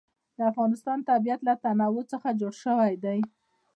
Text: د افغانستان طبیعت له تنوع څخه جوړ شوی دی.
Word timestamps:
د 0.37 0.39
افغانستان 0.51 0.99
طبیعت 1.09 1.41
له 1.47 1.53
تنوع 1.63 2.03
څخه 2.13 2.29
جوړ 2.39 2.53
شوی 2.63 2.93
دی. 3.03 3.19